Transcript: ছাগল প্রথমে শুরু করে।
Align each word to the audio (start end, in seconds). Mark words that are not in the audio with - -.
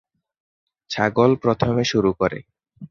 ছাগল 0.91 1.31
প্রথমে 1.35 1.83
শুরু 1.83 2.11
করে। 2.13 2.39